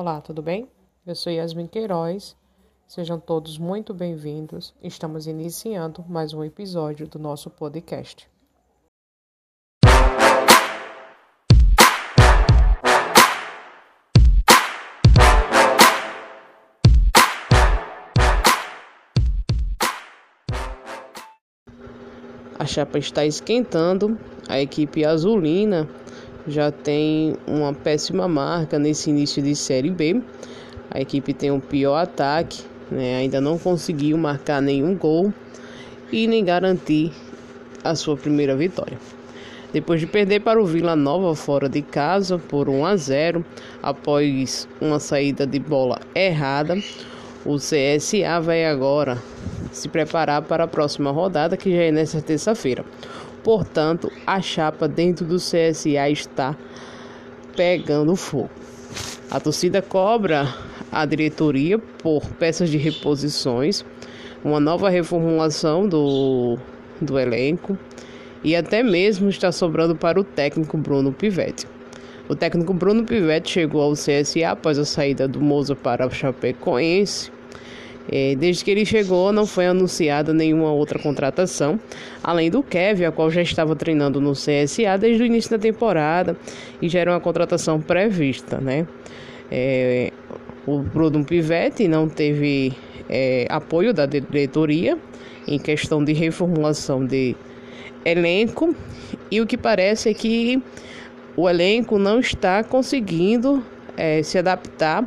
Olá, 0.00 0.20
tudo 0.20 0.40
bem? 0.40 0.68
Eu 1.04 1.16
sou 1.16 1.32
Yasmin 1.32 1.66
Queiroz. 1.66 2.36
Sejam 2.86 3.18
todos 3.18 3.58
muito 3.58 3.92
bem-vindos. 3.92 4.72
Estamos 4.80 5.26
iniciando 5.26 6.04
mais 6.08 6.32
um 6.32 6.44
episódio 6.44 7.08
do 7.08 7.18
nosso 7.18 7.50
podcast. 7.50 8.30
A 22.56 22.64
chapa 22.64 23.00
está 23.00 23.26
esquentando. 23.26 24.16
A 24.48 24.60
equipe 24.60 25.04
azulina 25.04 25.88
já 26.48 26.70
tem 26.70 27.36
uma 27.46 27.72
péssima 27.72 28.26
marca 28.26 28.78
nesse 28.78 29.10
início 29.10 29.42
de 29.42 29.54
Série 29.54 29.90
B. 29.90 30.20
A 30.90 31.00
equipe 31.00 31.34
tem 31.34 31.50
um 31.50 31.60
pior 31.60 31.96
ataque, 31.96 32.62
né? 32.90 33.16
ainda 33.16 33.40
não 33.40 33.58
conseguiu 33.58 34.16
marcar 34.16 34.62
nenhum 34.62 34.94
gol 34.94 35.32
e 36.10 36.26
nem 36.26 36.44
garantir 36.44 37.12
a 37.84 37.94
sua 37.94 38.16
primeira 38.16 38.56
vitória. 38.56 38.98
Depois 39.72 40.00
de 40.00 40.06
perder 40.06 40.40
para 40.40 40.60
o 40.60 40.64
Vila 40.64 40.96
Nova 40.96 41.34
fora 41.34 41.68
de 41.68 41.82
casa 41.82 42.38
por 42.38 42.68
1 42.68 42.86
a 42.86 42.96
0, 42.96 43.44
após 43.82 44.66
uma 44.80 44.98
saída 44.98 45.46
de 45.46 45.58
bola 45.58 46.00
errada, 46.14 46.78
o 47.44 47.56
CSA 47.56 48.40
vai 48.40 48.64
agora 48.64 49.18
se 49.78 49.88
preparar 49.88 50.42
para 50.42 50.64
a 50.64 50.68
próxima 50.68 51.10
rodada, 51.10 51.56
que 51.56 51.70
já 51.70 51.84
é 51.84 51.90
nesta 51.90 52.20
terça-feira. 52.20 52.84
Portanto, 53.42 54.10
a 54.26 54.40
chapa 54.40 54.86
dentro 54.86 55.24
do 55.24 55.36
CSA 55.36 56.10
está 56.10 56.56
pegando 57.56 58.14
fogo. 58.16 58.50
A 59.30 59.38
torcida 59.38 59.80
cobra 59.80 60.54
a 60.90 61.04
diretoria 61.04 61.78
por 61.78 62.24
peças 62.34 62.70
de 62.70 62.78
reposições, 62.78 63.84
uma 64.44 64.60
nova 64.60 64.88
reformulação 64.88 65.88
do, 65.88 66.58
do 67.00 67.18
elenco 67.18 67.78
e 68.42 68.54
até 68.54 68.82
mesmo 68.82 69.28
está 69.28 69.50
sobrando 69.52 69.94
para 69.94 70.20
o 70.20 70.24
técnico 70.24 70.76
Bruno 70.78 71.12
Pivetti. 71.12 71.66
O 72.28 72.34
técnico 72.34 72.74
Bruno 72.74 73.04
Pivetti 73.04 73.50
chegou 73.50 73.82
ao 73.82 73.92
CSA 73.92 74.50
após 74.50 74.78
a 74.78 74.84
saída 74.84 75.26
do 75.26 75.40
Moza 75.40 75.74
para 75.74 76.06
o 76.06 76.10
Chapecoense 76.10 77.30
desde 78.38 78.64
que 78.64 78.70
ele 78.70 78.86
chegou, 78.86 79.32
não 79.32 79.46
foi 79.46 79.66
anunciada 79.66 80.32
nenhuma 80.32 80.72
outra 80.72 80.98
contratação, 80.98 81.78
além 82.22 82.50
do 82.50 82.62
Kevin, 82.62 83.04
a 83.04 83.12
qual 83.12 83.30
já 83.30 83.42
estava 83.42 83.76
treinando 83.76 84.20
no 84.20 84.32
CSA 84.32 84.96
desde 84.98 85.22
o 85.22 85.26
início 85.26 85.50
da 85.50 85.58
temporada 85.58 86.36
e 86.80 86.88
já 86.88 87.00
era 87.00 87.12
uma 87.12 87.20
contratação 87.20 87.80
prevista, 87.80 88.58
né? 88.58 88.86
É, 89.50 90.12
o 90.66 90.80
Bruno 90.80 91.24
Pivetti 91.24 91.88
não 91.88 92.08
teve 92.08 92.72
é, 93.08 93.46
apoio 93.48 93.94
da 93.94 94.04
diretoria 94.04 94.98
em 95.46 95.58
questão 95.58 96.04
de 96.04 96.12
reformulação 96.12 97.04
de 97.04 97.34
elenco 98.04 98.74
e 99.30 99.40
o 99.40 99.46
que 99.46 99.56
parece 99.56 100.10
é 100.10 100.14
que 100.14 100.62
o 101.36 101.48
elenco 101.48 101.98
não 101.98 102.20
está 102.20 102.62
conseguindo 102.62 103.64
é, 103.96 104.22
se 104.22 104.36
adaptar 104.38 105.06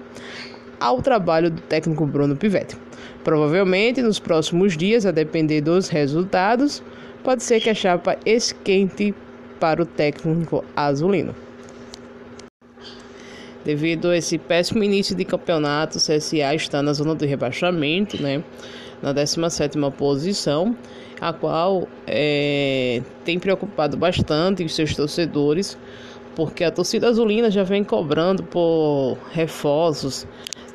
ao 0.82 1.02
trabalho 1.02 1.50
do 1.50 1.62
técnico 1.62 2.06
Bruno 2.06 2.36
Pivetti. 2.36 2.76
Provavelmente 3.24 4.02
nos 4.02 4.20
próximos 4.20 4.76
dias, 4.76 5.06
a 5.06 5.12
depender 5.12 5.62
dos 5.62 5.88
resultados, 5.88 6.84
pode 7.24 7.44
ser 7.44 7.62
que 7.62 7.70
a 7.70 7.74
chapa 7.74 8.18
esquente 8.26 9.14
para 9.60 9.84
o 9.84 9.86
técnico 9.86 10.66
azulino. 10.76 11.36
Devido 13.64 14.10
a 14.10 14.18
esse 14.18 14.40
péssimo 14.40 14.84
início 14.84 15.16
de 15.16 15.24
campeonato, 15.24 16.00
o 16.00 16.02
CSA 16.02 16.56
está 16.56 16.82
na 16.82 16.94
zona 16.94 17.14
do 17.14 17.26
rebaixamento, 17.26 18.22
né? 18.22 18.44
na 19.02 19.14
17ª 19.14 19.92
posição, 19.92 20.76
a 21.20 21.34
qual 21.34 21.88
é, 22.08 23.02
tem 23.26 23.40
preocupado 23.40 23.98
bastante 23.98 24.64
os 24.64 24.74
seus 24.74 24.96
torcedores, 24.96 25.78
porque 26.36 26.64
a 26.64 26.72
torcida 26.72 27.08
azulina 27.08 27.52
já 27.52 27.64
vem 27.64 27.84
cobrando 27.84 28.44
por 28.44 29.18
reforços 29.32 30.26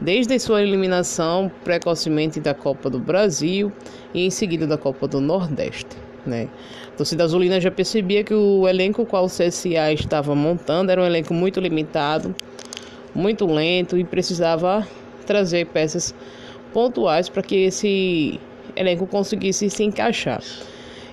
desde 0.00 0.38
sua 0.38 0.62
eliminação 0.62 1.50
precocemente 1.64 2.40
da 2.40 2.54
Copa 2.54 2.90
do 2.90 2.98
Brasil 2.98 3.72
e 4.12 4.26
em 4.26 4.30
seguida 4.30 4.66
da 4.66 4.76
Copa 4.76 5.08
do 5.08 5.20
Nordeste. 5.20 5.96
Né? 6.24 6.48
A 6.88 6.96
torcida 6.96 7.24
azulina 7.24 7.60
já 7.60 7.70
percebia 7.70 8.24
que 8.24 8.34
o 8.34 8.66
elenco 8.68 9.06
qual 9.06 9.24
o 9.24 9.28
CSA 9.28 9.92
estava 9.92 10.34
montando 10.34 10.90
era 10.90 11.00
um 11.00 11.06
elenco 11.06 11.32
muito 11.32 11.60
limitado, 11.60 12.34
muito 13.14 13.46
lento 13.46 13.96
e 13.96 14.04
precisava 14.04 14.86
trazer 15.24 15.66
peças 15.66 16.14
pontuais 16.72 17.28
para 17.28 17.42
que 17.42 17.56
esse 17.64 18.40
elenco 18.74 19.06
conseguisse 19.06 19.70
se 19.70 19.84
encaixar. 19.84 20.42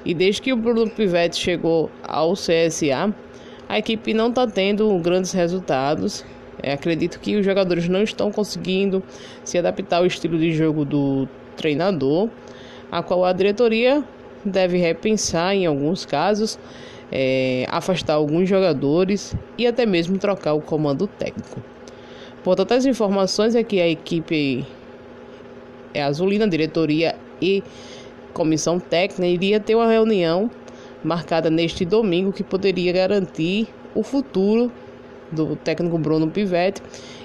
E 0.06 0.14
desde 0.14 0.42
que 0.42 0.52
o 0.52 0.58
Bruno 0.58 0.90
Pivetti 0.90 1.38
chegou 1.38 1.90
ao 2.04 2.34
CSA, 2.34 3.14
a 3.70 3.80
equipe 3.80 4.14
não 4.14 4.30
está 4.30 4.46
tendo 4.46 4.98
grandes 5.00 5.32
resultados 5.32 6.26
é, 6.62 6.74
acredito 6.74 7.20
que 7.20 7.36
os 7.36 7.46
jogadores 7.46 7.88
não 7.88 8.04
estão 8.04 8.32
conseguindo 8.32 9.02
se 9.44 9.58
adaptar 9.58 9.98
ao 9.98 10.06
estilo 10.06 10.38
de 10.38 10.54
jogo 10.54 10.86
do 10.86 11.28
treinador, 11.56 12.30
a 12.92 13.02
qual 13.02 13.26
a 13.26 13.34
diretoria 13.34 14.04
deve 14.46 14.78
repensar 14.78 15.56
em 15.56 15.66
alguns 15.66 16.06
casos, 16.06 16.60
é, 17.12 17.66
afastar 17.70 18.14
alguns 18.14 18.48
jogadores 18.48 19.36
e 19.58 19.66
até 19.66 19.86
mesmo 19.86 20.18
trocar 20.18 20.54
o 20.54 20.62
comando 20.62 21.08
técnico. 21.08 21.62
Portanto, 22.44 22.74
as 22.74 22.86
informações 22.86 23.56
é 23.56 23.64
que 23.64 23.80
a 23.80 23.88
equipe 23.88 24.66
é 25.94 26.04
azulina, 26.04 26.48
diretoria 26.48 27.16
e 27.42 27.64
comissão 28.34 28.80
técnica 28.80 29.28
iria 29.28 29.60
ter 29.60 29.76
uma 29.76 29.88
reunião 29.88 30.50
marcada 31.04 31.50
neste 31.50 31.86
domingo 31.86 32.34
que 32.34 32.44
poderia 32.44 32.92
garantir 32.92 33.68
o 33.94 34.02
futuro 34.02 34.72
do 35.32 35.56
técnico 35.56 35.98
Bruno 35.98 36.30
Pivetti 36.30 36.82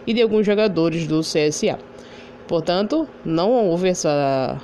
e 0.07 0.13
de 0.13 0.23
alguns 0.23 0.47
jogadores 0.47 1.07
do 1.07 1.21
CSA. 1.21 1.79
Portanto, 2.47 3.07
não 3.25 3.51
houve 3.51 3.89
essa, 3.89 4.61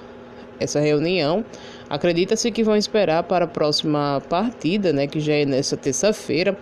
essa 0.59 0.81
reunião. 0.81 1.45
Acredita-se 1.89 2.51
que 2.51 2.65
vão 2.65 2.77
esperar 2.77 3.23
para 3.25 3.45
a 3.45 3.49
próxima 3.49 4.23
partida, 4.29 4.93
né, 4.93 5.07
que 5.07 5.21
já 5.21 5.35
é 5.35 5.45
nessa 5.45 5.77
terça-feira, 5.77 6.57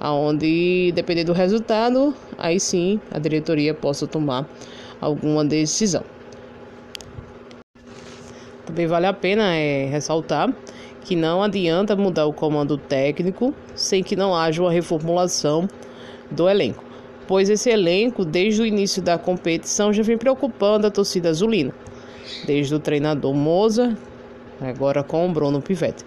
aonde, 0.00 0.90
dependendo 0.94 1.32
do 1.32 1.36
resultado, 1.36 2.14
aí 2.38 2.58
sim 2.58 2.98
a 3.10 3.18
diretoria 3.18 3.74
possa 3.74 4.06
tomar 4.06 4.48
alguma 5.00 5.44
decisão. 5.44 6.02
Também 8.64 8.86
vale 8.86 9.06
a 9.06 9.12
pena 9.12 9.54
é, 9.54 9.86
ressaltar 9.86 10.52
que 11.02 11.14
não 11.14 11.42
adianta 11.42 11.94
mudar 11.94 12.24
o 12.24 12.32
comando 12.32 12.78
técnico 12.78 13.54
sem 13.74 14.02
que 14.02 14.16
não 14.16 14.34
haja 14.34 14.62
uma 14.62 14.72
reformulação 14.72 15.68
do 16.34 16.48
elenco, 16.48 16.84
pois 17.26 17.48
esse 17.48 17.70
elenco, 17.70 18.24
desde 18.24 18.60
o 18.60 18.66
início 18.66 19.00
da 19.00 19.16
competição, 19.16 19.92
já 19.92 20.02
vem 20.02 20.18
preocupando 20.18 20.86
a 20.86 20.90
torcida 20.90 21.30
azulina, 21.30 21.72
desde 22.46 22.74
o 22.74 22.78
treinador 22.78 23.32
Moza, 23.32 23.96
agora 24.60 25.02
com 25.02 25.26
o 25.26 25.32
Bruno 25.32 25.62
Pivetti. 25.62 26.04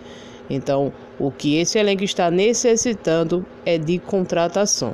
Então, 0.49 0.93
o 1.19 1.31
que 1.31 1.57
esse 1.57 1.77
elenco 1.77 2.03
está 2.03 2.31
necessitando 2.31 3.45
é 3.65 3.77
de 3.77 3.99
contratação. 3.99 4.93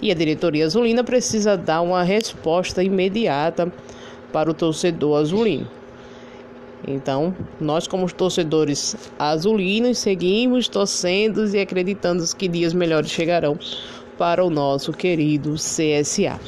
E 0.00 0.12
a 0.12 0.14
diretoria 0.14 0.64
azulina 0.64 1.02
precisa 1.02 1.56
dar 1.56 1.80
uma 1.80 2.02
resposta 2.02 2.82
imediata 2.82 3.72
para 4.32 4.50
o 4.50 4.54
torcedor 4.54 5.18
azulino. 5.18 5.66
Então, 6.86 7.34
nós, 7.60 7.88
como 7.88 8.10
torcedores 8.12 8.96
azulinos, 9.18 9.98
seguimos 9.98 10.68
torcendo 10.68 11.44
e 11.48 11.58
acreditando 11.58 12.24
que 12.36 12.46
dias 12.46 12.72
melhores 12.72 13.10
chegarão 13.10 13.58
para 14.18 14.44
o 14.44 14.50
nosso 14.50 14.92
querido 14.92 15.54
CSA. 15.54 16.38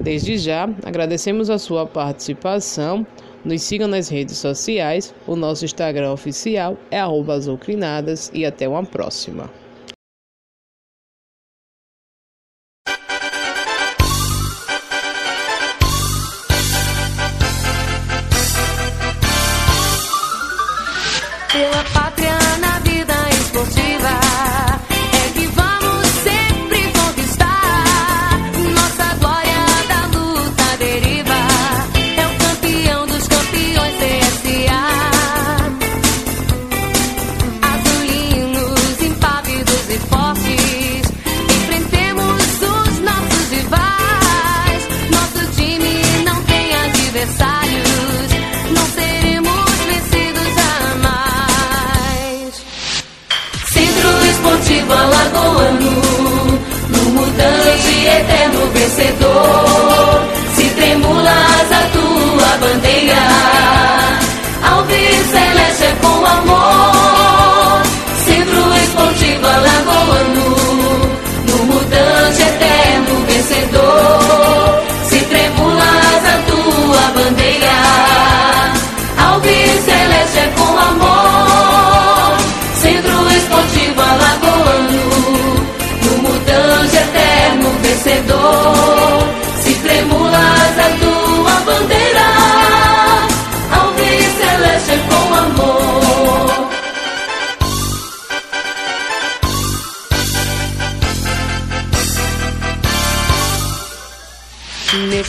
Desde 0.00 0.36
já, 0.36 0.68
agradecemos 0.84 1.48
a 1.50 1.58
sua 1.58 1.86
participação. 1.86 3.06
Nos 3.44 3.62
siga 3.62 3.86
nas 3.86 4.08
redes 4.08 4.38
sociais. 4.38 5.14
O 5.26 5.36
nosso 5.36 5.64
Instagram 5.64 6.12
oficial 6.12 6.76
é 6.90 6.98
azucrinadas 7.32 8.30
e 8.34 8.44
até 8.44 8.66
uma 8.66 8.84
próxima. 8.84 9.63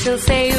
Neste 0.05 0.11
anseio 0.11 0.54